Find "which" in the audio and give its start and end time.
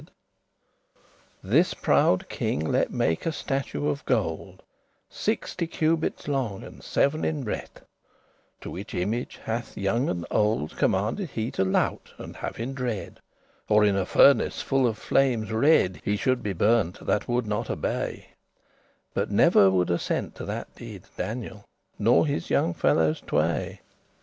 8.71-8.95